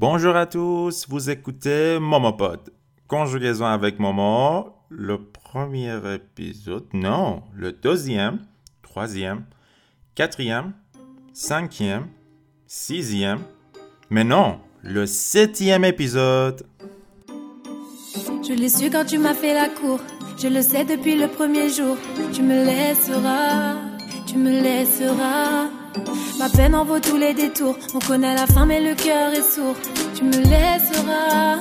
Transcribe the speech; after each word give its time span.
Bonjour 0.00 0.36
à 0.36 0.46
tous, 0.46 1.06
vous 1.08 1.28
écoutez 1.28 1.98
Momopod. 1.98 2.72
Conjugaison 3.08 3.64
avec 3.64 3.98
Momo, 3.98 4.72
le 4.90 5.18
premier 5.18 5.98
épisode, 6.14 6.86
non, 6.92 7.42
le 7.52 7.72
deuxième, 7.72 8.38
troisième, 8.80 9.44
quatrième, 10.14 10.72
cinquième, 11.32 12.06
sixième, 12.68 13.40
mais 14.08 14.22
non, 14.22 14.60
le 14.84 15.04
septième 15.04 15.84
épisode. 15.84 16.64
Je 18.46 18.52
l'ai 18.52 18.68
su 18.68 18.90
quand 18.90 19.04
tu 19.04 19.18
m'as 19.18 19.34
fait 19.34 19.52
la 19.52 19.68
cour. 19.68 19.98
Je 20.40 20.46
le 20.46 20.62
sais 20.62 20.84
depuis 20.84 21.16
le 21.16 21.26
premier 21.26 21.68
jour. 21.70 21.96
Tu 22.32 22.42
me 22.42 22.64
laisseras, 22.64 23.74
tu 24.28 24.36
me 24.36 24.62
laisseras. 24.62 25.77
Ma 26.38 26.48
peine 26.48 26.74
en 26.74 26.84
vaut 26.84 27.00
tous 27.08 27.16
les 27.16 27.34
détours. 27.34 27.76
On 27.96 27.98
connaît 28.10 28.34
la 28.34 28.46
fin, 28.46 28.64
mais 28.70 28.80
le 28.88 28.94
cœur 28.94 29.28
est 29.32 29.48
sourd. 29.54 29.76
Tu 30.16 30.22
me 30.24 30.38
laisseras, 30.52 31.58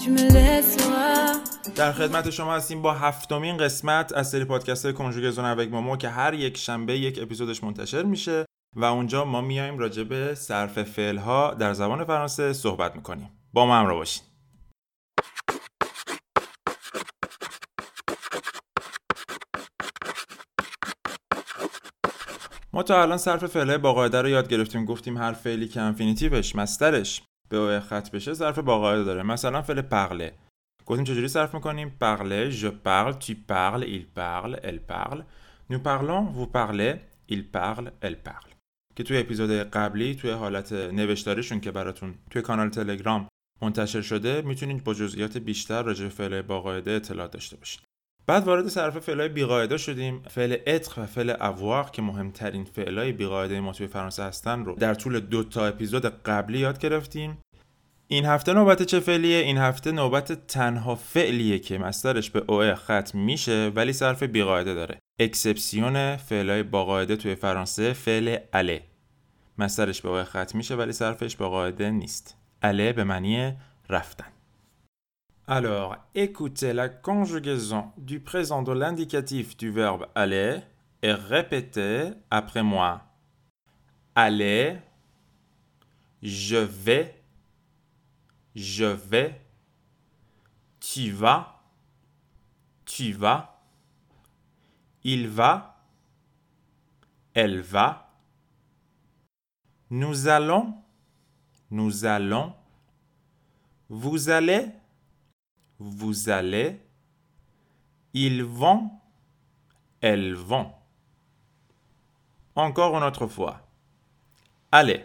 tu 0.00 0.10
me 0.10 0.24
laisseras. 0.36 1.38
در 1.76 1.92
خدمت 1.92 2.30
شما 2.30 2.54
هستیم 2.54 2.82
با 2.82 2.92
هفتمین 2.92 3.56
قسمت 3.56 4.12
از 4.12 4.30
سری 4.30 4.44
پادکست 4.44 4.92
کنجوگزون 4.92 5.44
اوک 5.44 5.68
مومو 5.68 5.96
که 5.96 6.08
هر 6.08 6.34
یک 6.34 6.56
شنبه 6.56 6.98
یک 6.98 7.18
اپیزودش 7.22 7.64
منتشر 7.64 8.02
میشه 8.02 8.44
و 8.76 8.84
اونجا 8.84 9.24
ما 9.24 9.40
میایم 9.40 9.78
راجع 9.78 10.02
به 10.02 10.34
صرف 10.34 10.82
فعل 10.82 11.16
ها 11.16 11.54
در 11.54 11.72
زبان 11.72 12.04
فرانسه 12.04 12.52
صحبت 12.52 12.96
می‌کنیم 12.96 13.30
با 13.52 13.66
ما 13.66 13.76
همراه 13.76 13.96
باشین 13.96 14.22
تا 22.82 23.02
الان 23.02 23.18
صرف 23.18 23.46
فعله 23.46 23.78
با 23.78 23.92
قاعده 23.92 24.22
رو 24.22 24.28
یاد 24.28 24.48
گرفتیم 24.48 24.84
گفتیم 24.84 25.16
هر 25.16 25.32
فعلی 25.32 25.68
که 25.68 25.80
انفینیتیوش 25.80 26.56
مسترش. 26.56 27.22
به 27.48 27.56
او 27.56 27.80
خط 27.80 28.10
بشه 28.10 28.34
صرف 28.34 28.58
با 28.58 28.78
قاعده 28.78 29.04
داره. 29.04 29.22
مثلا 29.22 29.62
فعل 29.62 29.80
پغله 29.80 30.32
گفتیم 30.86 31.04
چجوری 31.04 31.28
صرف 31.28 31.54
می‌کنیم؟ 31.54 31.96
پغله 32.00 32.50
je 32.50 32.66
parle 32.66 33.14
tu 33.24 33.32
parles 33.32 33.84
il 33.84 34.04
parle 34.18 34.56
elle 34.62 34.80
parle. 34.92 35.22
Nous 35.70 35.82
parlons 35.82 36.22
vous 36.36 36.46
parlez 36.46 36.94
il 37.28 37.42
parle 37.56 37.90
elle 38.02 38.16
parle. 38.28 38.54
که 38.96 39.04
توی 39.04 39.18
اپیزود 39.18 39.50
قبلی 39.50 40.14
توی 40.14 40.30
حالت 40.30 40.72
نوشتاریشون 40.72 41.60
که 41.60 41.70
براتون 41.70 42.14
توی 42.30 42.42
کانال 42.42 42.68
تلگرام 42.68 43.28
منتشر 43.62 44.02
شده 44.02 44.42
می‌تونید 44.42 44.84
با 44.84 44.94
جزئیات 44.94 45.38
بیشتر 45.38 45.82
راجع 45.82 46.04
به 46.04 46.10
فعل 46.10 46.42
با 46.42 46.60
قاعده 46.60 46.90
اطلاع 46.90 47.28
داشته 47.28 47.56
باشید. 47.56 47.80
بعد 48.28 48.44
وارد 48.44 48.68
صرف 48.68 48.98
فعلای 48.98 49.28
بیقاعده 49.28 49.76
شدیم. 49.76 50.22
فعل 50.30 50.56
اتق 50.66 50.98
و 50.98 51.06
فعل 51.06 51.34
avoir 51.34 51.90
که 51.90 52.02
مهمترین 52.02 52.64
فعلای 52.64 53.12
بیقاعده 53.12 53.60
ما 53.60 53.72
توی 53.72 53.86
فرانسه 53.86 54.22
هستن 54.22 54.64
رو 54.64 54.74
در 54.74 54.94
طول 54.94 55.20
دو 55.20 55.44
تا 55.44 55.66
اپیزود 55.66 56.06
قبلی 56.06 56.58
یاد 56.58 56.78
گرفتیم. 56.78 57.38
این 58.08 58.24
هفته 58.24 58.52
نوبت 58.52 58.82
چه 58.82 59.00
فعلیه؟ 59.00 59.38
این 59.38 59.58
هفته 59.58 59.92
نوبت 59.92 60.46
تنها 60.46 60.94
فعلیه 60.94 61.58
که 61.58 61.78
مسترش 61.78 62.30
به 62.30 62.42
او 62.48 62.74
ختم 62.74 63.18
میشه 63.18 63.72
ولی 63.74 63.92
صرف 63.92 64.22
بیقاعده 64.22 64.74
داره. 64.74 64.98
اکسپسیون 65.20 66.16
فعلای 66.16 66.62
با 66.62 66.84
قاعده 66.84 67.16
توی 67.16 67.34
فرانسه 67.34 67.92
فعل 67.92 68.36
اله. 68.52 68.82
مسترش 69.58 70.00
به 70.00 70.08
او 70.08 70.24
ختم 70.24 70.58
میشه 70.58 70.74
ولی 70.74 70.92
صرفش 70.92 71.36
با 71.36 71.50
قاعده 71.50 71.90
نیست. 71.90 72.36
اله 72.62 72.92
به 72.92 73.04
معنی 73.04 73.52
رفتن. 73.88 74.37
Alors, 75.50 75.96
écoutez 76.14 76.74
la 76.74 76.90
conjugaison 76.90 77.90
du 77.96 78.20
présent 78.20 78.62
de 78.62 78.70
l'indicatif 78.70 79.56
du 79.56 79.70
verbe 79.70 80.06
aller 80.14 80.60
et 81.00 81.12
répétez 81.12 82.10
après 82.30 82.62
moi. 82.62 83.00
Aller, 84.14 84.76
je 86.20 86.58
vais, 86.58 87.24
je 88.54 88.84
vais, 88.84 89.40
tu 90.80 91.12
vas, 91.12 91.62
tu 92.84 93.12
vas, 93.12 93.62
il 95.02 95.28
va, 95.28 95.82
elle 97.32 97.62
va, 97.62 98.12
nous 99.88 100.28
allons, 100.28 100.74
nous 101.70 102.04
allons, 102.04 102.52
vous 103.88 104.28
allez, 104.28 104.66
vous 105.79 106.29
allez, 106.29 106.79
ils 108.13 108.43
vont, 108.43 108.91
elles 110.01 110.33
vont. 110.33 110.71
Encore 112.55 112.95
une 112.97 113.03
autre 113.03 113.27
fois. 113.27 113.67
Allez, 114.71 115.03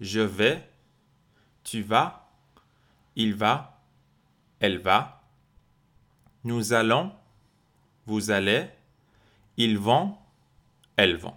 je 0.00 0.20
vais, 0.20 0.68
tu 1.64 1.82
vas, 1.82 2.28
il 3.16 3.34
va, 3.34 3.82
elle 4.60 4.78
va. 4.78 5.22
Nous 6.44 6.72
allons, 6.72 7.12
vous 8.06 8.30
allez, 8.30 8.66
ils 9.56 9.78
vont, 9.78 10.16
elles 10.96 11.16
vont. 11.16 11.34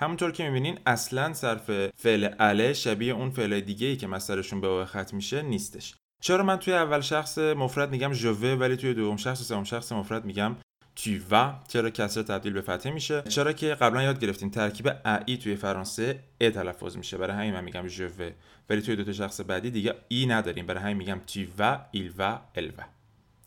همونطور 0.00 0.30
که 0.32 0.44
میبینین 0.44 0.78
اصلا 0.86 1.32
صرف 1.32 1.70
فعل 1.96 2.34
اله 2.38 2.72
شبیه 2.72 3.12
اون 3.12 3.30
فعل 3.30 3.60
دیگه 3.60 3.86
ای 3.86 3.96
که 3.96 4.06
مسترشون 4.06 4.60
به 4.60 4.66
او 4.66 4.84
ختم 4.84 5.16
میشه 5.16 5.42
نیستش 5.42 5.94
چرا 6.21 6.43
من 6.43 6.55
توی 6.55 6.73
اول 6.73 7.01
شخص 7.01 7.37
مفرد 7.37 7.91
میگم 7.91 8.13
ژوه 8.13 8.49
ولی 8.49 8.77
توی 8.77 8.93
دوم 8.93 9.17
شخص 9.17 9.41
و 9.41 9.43
سوم 9.43 9.63
شخص 9.63 9.91
مفرد 9.91 10.25
میگم 10.25 10.55
تو 10.95 11.11
و؟ 11.31 11.53
چرا 11.67 11.89
کسر 11.89 12.21
تبدیل 12.21 12.53
به 12.53 12.61
فتحه 12.61 12.91
میشه؟ 12.91 13.21
چرا 13.21 13.53
که 13.53 13.75
قبلا 13.75 14.03
یاد 14.03 14.19
گرفتیم 14.19 14.49
ترکیب 14.49 14.91
ای 15.25 15.37
توی 15.37 15.55
فرانسه 15.55 16.19
ا 16.41 16.49
تلفظ 16.49 16.97
میشه؟ 16.97 17.17
برای 17.17 17.37
همین 17.37 17.53
من 17.53 17.63
میگم 17.63 17.87
ژوه 17.87 18.33
ولی 18.69 18.81
توی 18.81 18.95
دو 18.95 19.03
تا 19.03 19.13
شخص 19.13 19.41
بعدی 19.41 19.71
دیگه 19.71 19.95
ای 20.07 20.25
نداریم. 20.25 20.65
برای 20.65 20.83
همین 20.83 20.97
میگم 20.97 21.21
تو 21.27 21.41
و 21.59 21.79
ایل 21.91 22.13
و 22.17 22.39
ال 22.55 22.67
و. 22.77 22.81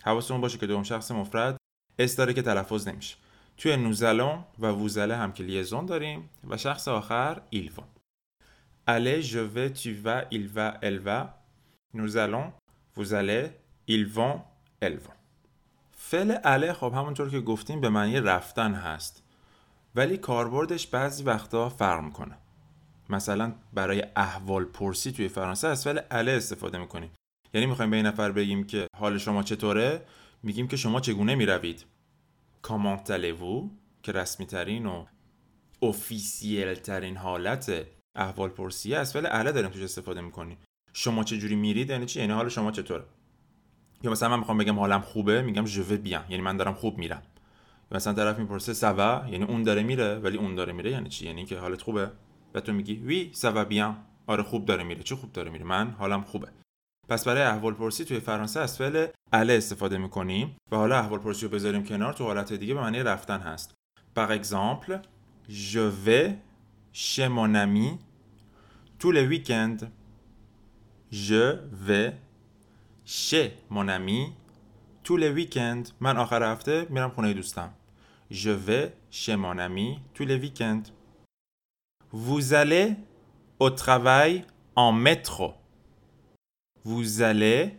حواستون 0.04 0.40
باشه 0.40 0.58
که 0.58 0.66
دوم 0.66 0.82
شخص 0.82 1.10
مفرد 1.10 1.56
s 1.98 2.16
داره 2.16 2.34
که 2.34 2.42
تلفظ 2.42 2.88
نمیشه. 2.88 3.16
توی 3.56 3.76
nous 3.76 4.04
allons 4.04 4.44
و 4.58 4.66
vous 4.66 4.89
allez 4.89 5.16
هم 5.16 5.32
که 5.32 5.44
liaison 5.44 5.86
داریم 5.86 6.30
و 6.48 6.56
شخص 6.56 6.88
آخر 6.88 7.40
ils 7.50 7.72
vont. 7.76 7.86
aller 8.86 9.20
je 9.20 9.68
vais 9.68 9.83
tu 9.83 9.90
vas 10.04 10.22
il 10.28 10.50
va 10.54 10.78
elle 10.82 11.00
va. 11.04 11.37
Nous 11.94 12.16
allons 12.16 12.52
vous 12.96 13.12
allez 13.14 13.44
ils 13.86 14.06
vont 14.06 14.40
elles 14.82 15.00
vont. 15.06 15.18
فعل 15.92 16.38
aller 16.44 16.72
خب 16.72 16.92
همونطور 16.94 17.30
که 17.30 17.40
گفتیم 17.40 17.80
به 17.80 17.88
معنی 17.88 18.20
رفتن 18.20 18.74
هست. 18.74 19.22
ولی 19.94 20.16
کاربردش 20.16 20.86
بعضی 20.86 21.22
وقتا 21.22 21.68
فرق 21.68 22.02
می‌کنه. 22.04 22.38
مثلا 23.08 23.54
برای 23.72 24.04
احوال 24.16 24.64
پرسی 24.64 25.12
توی 25.12 25.28
فرانسه 25.28 25.68
از 25.68 25.84
فعل 25.84 26.00
aller 26.10 26.32
استفاده 26.32 26.78
می‌کنیم. 26.78 27.10
یعنی 27.54 27.66
می‌خوایم 27.66 27.90
به 27.90 27.96
این 27.96 28.06
نفر 28.06 28.32
بگیم 28.32 28.64
که 28.64 28.86
حال 28.96 29.18
شما 29.18 29.42
چطوره؟ 29.42 30.02
میگیم 30.42 30.68
که 30.68 30.76
شما 30.76 31.00
چگونه 31.00 31.34
می‌روید؟ 31.34 31.84
کامانت 32.62 33.10
allez 33.10 33.70
که 34.02 34.12
رسمی 34.12 34.46
ترین 34.46 34.86
و 34.86 35.06
اوفیسیل 35.80 36.74
ترین 36.74 37.16
حالت 37.16 37.86
احوال 38.16 38.48
پرسیه 38.48 38.98
از 38.98 39.12
فعل 39.12 39.26
اله 39.30 39.52
داریم 39.52 39.70
توش 39.70 39.82
استفاده 39.82 40.20
می‌کنیم. 40.20 40.58
شما 40.92 41.24
چه 41.24 41.38
جوری 41.38 41.56
میرید؟ 41.56 41.90
یعنی 41.90 42.06
چی؟ 42.06 42.20
یعنی 42.20 42.32
حال 42.32 42.48
شما 42.48 42.70
چطوره؟ 42.70 43.04
یا 44.02 44.10
مثلا 44.10 44.28
من 44.28 44.38
می‌خوام 44.38 44.58
بگم 44.58 44.78
حالم 44.78 45.00
خوبه 45.00 45.42
میگم 45.42 45.64
جو 45.64 45.84
بیان 45.84 46.24
یعنی 46.28 46.42
من 46.42 46.56
دارم 46.56 46.74
خوب 46.74 46.98
میرم. 46.98 47.22
یا 47.90 47.96
مثلا 47.96 48.12
طرف 48.12 48.38
می‌پرسه 48.38 48.72
سوا 48.72 49.24
یعنی 49.30 49.44
اون 49.44 49.62
داره 49.62 49.82
میره 49.82 50.14
ولی 50.14 50.36
اون 50.36 50.54
داره 50.54 50.72
میره. 50.72 50.90
یعنی 50.90 51.08
چی؟ 51.08 51.26
یعنی 51.26 51.44
که 51.44 51.58
حالت 51.58 51.82
خوبه؟ 51.82 52.10
و 52.54 52.60
تو 52.60 52.72
میگی 52.72 52.94
وی 52.94 53.30
سوا 53.32 53.64
بیان 53.64 53.96
آره 54.26 54.42
خوب 54.42 54.66
داره 54.66 54.84
میره. 54.84 55.02
چه 55.02 55.16
خوب 55.16 55.32
داره 55.32 55.50
میره؟ 55.50 55.64
من 55.64 55.90
حالم 55.90 56.22
خوبه. 56.22 56.48
پس 57.08 57.24
برای 57.24 57.42
احوال 57.42 57.74
پرسی 57.74 58.04
توی 58.04 58.20
فرانسه 58.20 58.60
از 58.60 58.78
فعل 58.78 59.06
اله 59.32 59.52
استفاده 59.52 59.98
می‌کنیم 59.98 60.56
و 60.72 60.76
حالا 60.76 60.98
احوال 60.98 61.18
پرسی 61.18 61.46
رو 61.46 61.52
بذاریم 61.52 61.84
کنار. 61.84 62.12
تو 62.12 62.24
حالت 62.24 62.52
دیگه 62.52 62.74
به 62.74 62.80
معنی 62.80 62.98
رفتن 62.98 63.40
هست. 63.40 63.74
Par 64.16 64.30
exemple 64.30 64.98
je 65.48 65.84
vais 66.06 66.28
chez 66.92 67.28
mon 67.28 67.54
ami 67.64 67.88
tous 69.00 69.12
les 69.16 69.26
week-ends. 69.32 69.84
je 71.11 71.59
vais 71.71 72.15
chez 73.05 73.57
mon 73.69 73.87
ami 73.87 74.33
tous 75.03 75.17
les 75.17 75.29
week-ends 75.29 75.83
من 76.01 76.17
آخر 76.17 76.43
هفته 76.43 76.87
میرم 76.89 77.09
خونه 77.09 77.33
دوستم 77.33 77.69
je 78.31 78.49
vais 78.49 78.93
chez 79.11 79.35
mon 79.35 79.57
ami 79.57 79.99
tous 80.13 80.25
les 80.25 80.37
week-ends 80.37 80.83
vous 82.11 82.53
allez 82.53 82.95
au 83.59 83.69
travail 83.69 84.45
en 84.75 84.91
métro 84.91 85.53
vous 86.83 87.21
allez 87.21 87.77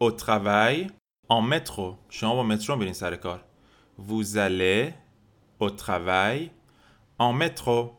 au 0.00 0.10
travail 0.10 0.88
en 1.28 1.42
métro 1.42 1.98
شما 2.10 2.34
با 2.34 2.42
مترو 2.42 2.76
برین 2.76 2.92
سر 2.92 3.16
کار 3.16 3.44
vous 3.98 4.36
allez 4.36 4.92
au 5.60 5.70
travail 5.70 6.50
en 7.18 7.32
métro 7.32 7.98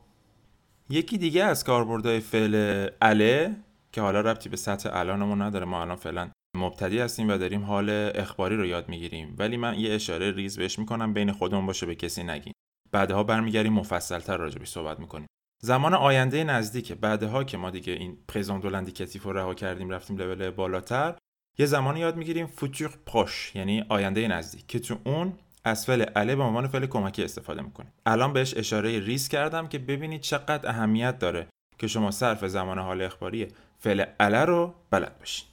یکی 0.90 1.18
دیگه 1.18 1.44
از 1.44 1.63
کاربردهای 1.63 2.19
فعل 2.19 2.88
اله 3.02 3.56
که 3.93 4.01
حالا 4.01 4.21
ربطی 4.21 4.49
به 4.49 4.57
سطح 4.57 4.91
الانمون 4.93 5.43
نداره. 5.43 5.65
ما 5.65 5.83
الان 5.83 5.97
فعلا 5.97 6.31
مبتدی 6.57 6.99
هستیم 6.99 7.29
و 7.29 7.37
داریم 7.37 7.65
حال 7.65 7.91
اخباری 8.15 8.57
رو 8.57 8.67
یاد 8.67 8.89
می‌گیریم. 8.89 9.35
ولی 9.39 9.57
من 9.57 9.79
یه 9.79 9.95
اشاره 9.95 10.31
ریز 10.31 10.59
بهش 10.59 10.79
می‌کنم 10.79 11.13
بین 11.13 11.33
خودمون 11.33 11.67
باشه 11.67 11.87
به 11.87 11.95
کسی 11.95 12.23
نگین. 12.23 12.53
بعدها 12.93 13.25
برمیگردیم 13.25 13.73
مفصلتر 13.73 14.37
راجبش 14.37 14.69
صحبت 14.69 15.01
می‌کنیم. 15.01 15.27
زمان 15.63 15.95
آینده 15.95 16.45
نزدیک. 16.45 16.93
بعدها 16.93 17.45
که 17.45 17.57
ما 17.57 17.71
دیگه 17.71 17.93
این 17.93 18.19
پرزون 18.29 18.61
دولاندیکتیف 18.61 19.23
رو 19.23 19.33
رها 19.33 19.55
کردیم 19.55 19.91
رفتیم 19.91 20.17
لول 20.17 20.51
بالاتر 20.51 21.15
یه 21.59 21.67
زمانی 21.67 22.01
یاد 22.01 22.17
می‌گیریم 22.17 22.47
فوتور 22.47 22.91
پروش 23.07 23.53
یعنی 23.55 23.85
آینده 23.89 24.29
نزدیک 24.29 24.67
که 24.67 24.79
تو 24.79 24.97
اون 25.05 25.33
از 25.65 25.87
فعل 25.87 26.05
اله 26.17 26.37
به 26.37 26.43
عنوان 26.43 26.67
فعل 26.67 26.87
کمکی 26.87 27.25
استفاده 27.25 27.63
می‌کنیم. 27.63 27.93
الان 28.07 28.33
بهش 28.33 28.57
اشاره 28.57 29.01
ریز 29.01 29.29
کردم 29.29 29.69
که 29.69 29.79
ببینید 29.79 30.21
چقدر 30.21 30.69
اهمیت 30.69 31.19
داره 31.19 31.47
که 31.79 31.87
شما 31.87 32.11
صرف 32.11 32.47
زمان 32.47 32.79
حال 32.79 33.03
اخباری 33.03 33.49
فعل 33.81 34.05
اله 34.21 34.44
رو 34.44 34.75
بلد 34.91 35.19
باشین. 35.19 35.47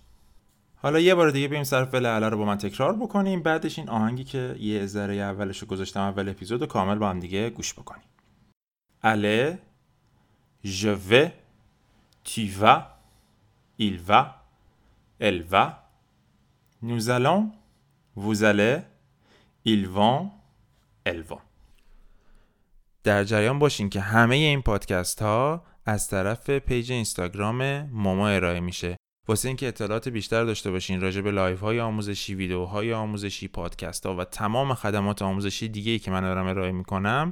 حالا 0.76 1.00
یه 1.00 1.16
بار 1.16 1.32
دیگه 1.32 1.48
بریم 1.48 1.64
صرف 1.64 1.90
فعل 1.90 2.06
اله 2.06 2.30
رو 2.30 2.38
با 2.38 2.46
من 2.46 2.58
تکرار 2.58 2.96
بکنیم. 2.96 3.44
بعدش 3.44 3.80
این 3.80 3.90
آهنگی 3.90 4.24
که 4.24 4.56
یه 4.60 4.86
ذره 4.86 5.16
اولش 5.16 5.60
رو 5.60 5.68
گذاشتم 5.68 6.00
اول 6.00 6.30
اپیزود 6.30 6.62
رو 6.62 6.68
کامل 6.68 6.96
با 6.96 7.10
هم 7.10 7.20
دیگه 7.20 7.50
گوش 7.50 7.74
بکنیم. 7.74 8.08
aller 9.04 9.60
je 10.64 10.94
vais 11.10 11.32
tu 12.26 12.46
vas 12.62 12.82
il 13.80 13.98
va 14.10 14.22
elle 15.20 15.44
va. 15.44 15.66
Nous 16.82 17.10
allons 17.10 17.42
vous 18.16 18.44
allez 18.44 18.78
ils 19.66 19.88
vont 19.88 20.32
elles 21.06 21.24
vont. 21.24 21.42
در 23.04 23.24
جریان 23.24 23.60
باشین 23.60 23.90
که 23.90 24.00
همه 24.02 24.36
این 24.36 24.62
پادکست 24.62 25.22
ها 25.22 25.64
از 25.88 26.08
طرف 26.08 26.50
page 26.50 26.92
اینستاگرام 26.92 27.90
ماما 27.92 28.30
ارائه 28.30 28.60
میشه. 28.60 28.98
واسه 29.28 29.48
اینکه 29.48 29.68
اطلاعات 29.68 30.10
بیشتر 30.10 30.44
داشته 30.44 30.72
باشین 30.72 31.02
راجع 31.02 31.22
به 31.22 31.32
live 31.32 31.60
های 31.60 31.80
آموزشی 31.80 32.36
ویدیوهای 32.36 32.94
آموزشی 32.94 33.48
پادکست 33.48 34.06
ها 34.06 34.16
و 34.16 34.24
تمام 34.24 34.74
خدمات 34.74 35.22
آموزشی 35.22 35.68
دیگه 35.68 35.92
ای 35.92 36.00
که 36.00 36.12
من 36.12 36.22
دارم 36.22 36.48
ارائه 36.48 36.72
می‌کنم 36.72 37.32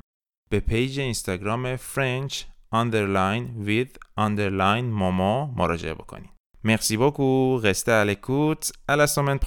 به 0.49 0.59
پیج 0.59 0.99
اینستاگرام 0.99 1.77
French 1.77 2.33
underline 2.75 3.67
with 3.67 3.97
underline 4.19 4.83
ماما 4.83 5.45
مراجعه 5.45 5.93
بکنین. 5.93 6.29
مرسی 6.63 6.97
beaucoup. 6.97 7.61
Restez 7.63 7.91
à 7.91 8.05
l'écoute. 8.05 8.71
À 8.87 8.95
la 8.95 9.07
semaine 9.07 9.39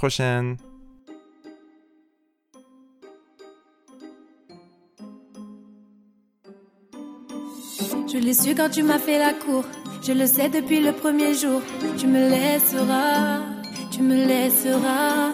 Je 8.10 8.16
l'ai 8.16 8.32
su 8.32 8.54
quand 8.54 8.70
tu 8.70 8.82
m'as 8.82 8.98
fait 8.98 9.18
la 9.18 9.34
cour. 9.34 9.64
Je 10.02 10.12
le 10.12 10.26
sais 10.26 10.48
depuis 10.48 10.80
le 10.80 10.92
premier 10.92 11.34
jour. 11.34 11.60
Tu 11.98 12.06
me 12.06 12.30
laisseras, 12.30 13.40
tu 13.90 14.00
me 14.00 14.14
laisseras. 14.24 15.32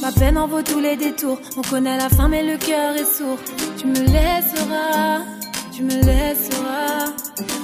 Ma 0.00 0.12
peine 0.12 0.38
en 0.38 0.46
vaut 0.46 0.62
tous 0.62 0.78
les 0.78 0.96
détours. 0.96 1.40
On 1.56 1.62
connaît 1.62 1.96
la 1.96 2.08
fin, 2.08 2.28
mais 2.28 2.44
le 2.44 2.58
cœur 2.58 2.94
est 2.94 3.12
sourd. 3.16 3.38
Tu 3.76 3.86
me 3.88 3.98
laisseras, 3.98 5.20
tu 5.74 5.82
me 5.82 5.94
laisseras. 5.94 7.12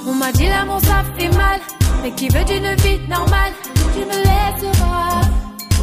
On 0.07 0.13
m'a 0.13 0.31
dit 0.33 0.47
l'amour 0.47 0.81
ça 0.81 1.03
fait 1.17 1.29
mal. 1.29 1.61
Mais 2.01 2.11
qui 2.11 2.27
veut 2.27 2.43
d'une 2.43 2.75
vie 2.83 2.99
normale? 3.07 3.53
Tu 3.95 3.99
me 3.99 4.17
laisseras, 4.27 5.21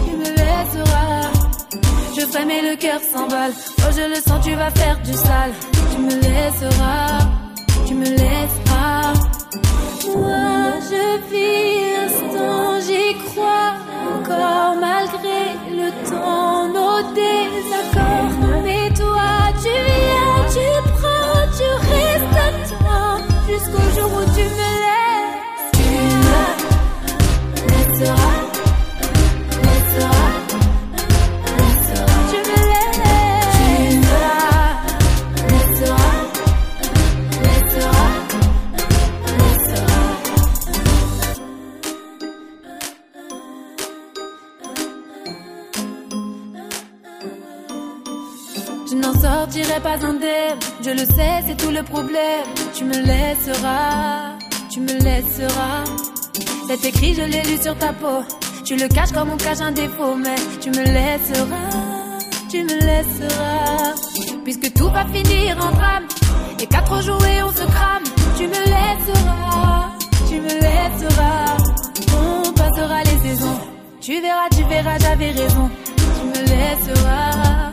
tu 0.05 0.17
me 0.19 0.29
laisseras. 0.37 1.31
Je 2.15 2.27
ferai 2.27 2.45
mais 2.45 2.61
le 2.61 2.77
cœur 2.77 3.01
s'emballe. 3.01 3.53
Oh, 3.79 3.91
je 3.97 4.07
le 4.07 4.17
sens, 4.17 4.45
tu 4.45 4.55
vas 4.55 4.71
faire 4.71 5.01
du 5.01 5.15
sale. 5.15 5.53
Tu 5.93 6.03
me 6.03 6.11
laisseras 6.11 7.40
tu 7.91 7.97
me 7.97 8.05
laisseras. 8.05 9.15
Moi, 10.17 10.79
je 10.91 11.05
vis 11.31 11.75
l'instant, 11.97 12.79
j'y 12.87 13.19
crois 13.25 13.73
encore 14.15 14.77
malgré 14.81 15.43
le 15.79 15.91
temps, 16.09 16.69
nos 16.69 17.03
désaccords. 17.15 18.10
Je 48.91 48.97
n'en 48.97 49.13
sortirai 49.13 49.79
pas 49.81 50.05
indemne, 50.05 50.59
je 50.83 50.91
le 50.91 51.05
sais, 51.05 51.45
c'est 51.47 51.57
tout 51.57 51.71
le 51.71 51.85
problème. 51.85 52.43
Tu 52.75 52.85
me 52.85 52.95
laisseras, 52.95 54.37
tu 54.69 54.81
me 54.81 54.93
laisseras. 54.93 55.85
C'est 56.67 56.85
écrit, 56.89 57.15
je 57.15 57.23
l'ai 57.23 57.43
lu 57.43 57.63
sur 57.63 57.77
ta 57.79 57.93
peau. 57.93 58.25
Tu 58.65 58.75
le 58.75 58.89
caches 58.89 59.13
comme 59.13 59.31
on 59.31 59.37
cache 59.37 59.61
un 59.61 59.71
défaut, 59.71 60.17
mais 60.17 60.35
tu 60.61 60.71
me 60.71 60.83
laisseras, 60.83 62.19
tu 62.51 62.65
me 62.65 62.81
laisseras. 62.81 63.95
Puisque 64.43 64.73
tout 64.73 64.89
va 64.89 65.05
finir 65.05 65.57
en 65.59 65.71
drame, 65.71 66.07
et 66.59 66.67
qu'à 66.67 66.83
trop 66.83 67.01
jouer 67.01 67.43
on 67.45 67.53
se 67.53 67.65
crame. 67.71 68.03
Tu 68.37 68.49
me 68.49 68.61
laisseras, 68.75 69.91
tu 70.29 70.41
me 70.41 70.49
laisseras. 70.49 71.57
On 72.19 72.53
passera 72.55 73.05
les 73.05 73.29
saisons. 73.29 73.61
Tu 74.01 74.21
verras, 74.21 74.49
tu 74.51 74.65
verras, 74.65 74.99
j'avais 74.99 75.31
raison. 75.31 75.71
Tu 75.97 76.27
me 76.27 76.45
laisseras, 76.45 77.70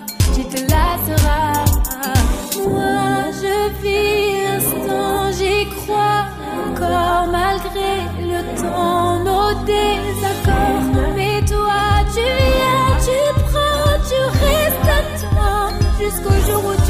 Moi, 2.70 3.32
je 3.42 3.56
vis 3.82 4.44
l'instant, 4.44 5.32
j'y 5.38 5.68
crois 5.76 6.24
encore 6.70 7.28
malgré 7.32 7.94
le 8.22 8.40
temps, 8.56 9.20
nos 9.26 9.54
désaccords. 9.66 10.88
Mais 11.18 11.42
toi, 11.46 11.84
tu 12.14 12.24
viens, 12.24 12.92
tu 13.08 13.20
prends, 13.44 13.98
tu 14.10 14.20
restes 14.46 15.22
toi 15.22 15.70
jusqu'au 16.00 16.38
jour 16.46 16.62
où 16.66 16.76
tu 16.86 16.87